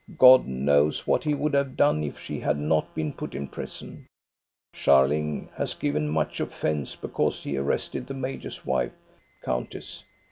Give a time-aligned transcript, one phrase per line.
[0.17, 4.07] God knows what he would have done if she had not been put in prison.
[4.73, 8.93] Scharling has given much offence because he arrested the major's wife,
[9.43, 10.03] countess.